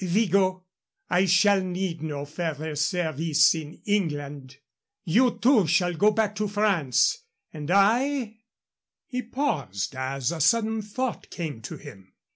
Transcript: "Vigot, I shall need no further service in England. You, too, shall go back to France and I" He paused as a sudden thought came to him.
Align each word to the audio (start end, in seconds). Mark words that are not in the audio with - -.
"Vigot, 0.03 0.59
I 1.11 1.25
shall 1.25 1.61
need 1.63 2.01
no 2.01 2.25
further 2.25 2.75
service 2.75 3.53
in 3.53 3.81
England. 3.85 4.57
You, 5.03 5.37
too, 5.37 5.67
shall 5.67 5.93
go 5.93 6.09
back 6.09 6.33
to 6.37 6.47
France 6.47 7.19
and 7.53 7.69
I" 7.69 8.37
He 9.11 9.21
paused 9.21 9.95
as 9.95 10.31
a 10.31 10.41
sudden 10.41 10.81
thought 10.81 11.29
came 11.29 11.61
to 11.61 11.77
him. 11.77 12.15